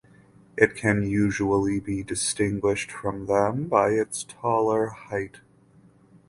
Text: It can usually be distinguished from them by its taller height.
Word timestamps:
It 0.57 0.75
can 0.75 1.03
usually 1.03 1.79
be 1.79 2.01
distinguished 2.01 2.91
from 2.91 3.27
them 3.27 3.67
by 3.67 3.91
its 3.91 4.23
taller 4.23 4.87
height. 4.87 5.41